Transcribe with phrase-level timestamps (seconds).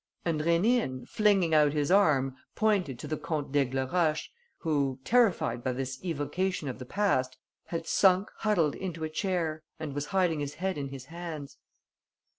[0.25, 4.29] And Rénine, flinging out his arm, pointed to the Comte d'Aigleroche,
[4.61, 9.93] who, terrified by this evocation of the past, had sunk huddled into a chair and
[9.93, 11.57] was hiding his head in his hands.